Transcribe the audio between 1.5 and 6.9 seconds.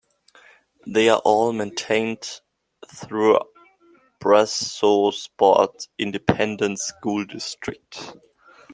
maintained through Brazosport Independent